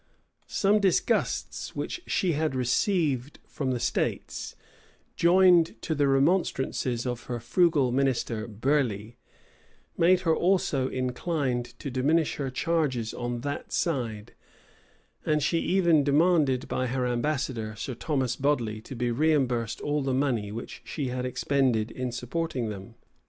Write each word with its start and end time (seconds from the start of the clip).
Some 0.47 0.79
disgusts 0.79 1.75
which 1.75 2.01
she 2.07 2.31
had 2.31 2.55
received 2.55 3.37
from 3.45 3.69
the 3.69 3.79
states, 3.79 4.55
joined 5.15 5.79
to 5.83 5.93
the 5.93 6.07
remonstrances 6.07 7.05
of 7.05 7.25
her 7.25 7.39
frugal 7.39 7.91
minister, 7.91 8.47
Burleigh, 8.47 9.11
made 9.99 10.21
her 10.21 10.35
also 10.35 10.87
inclined 10.89 11.77
to 11.77 11.91
diminish 11.91 12.37
her 12.37 12.49
charges 12.49 13.13
on 13.13 13.41
that 13.41 13.71
side, 13.71 14.33
and 15.23 15.43
she 15.43 15.59
even 15.59 16.03
demanded 16.03 16.67
by 16.67 16.87
her 16.87 17.05
ambassador, 17.05 17.75
Sir 17.75 17.93
Thomas 17.93 18.35
Bodley, 18.35 18.81
to 18.81 18.95
be 18.95 19.11
reimbursed 19.11 19.81
all 19.81 20.01
the 20.01 20.15
money 20.15 20.51
which 20.51 20.81
she 20.83 21.09
had 21.09 21.27
expended 21.27 21.91
in 21.91 22.11
supporting 22.11 22.69
them. 22.69 22.95